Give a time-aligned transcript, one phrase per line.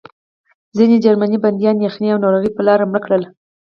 [0.77, 3.23] ځینې جرمني بندیان یخنۍ او ناروغۍ په لاره مړه کړل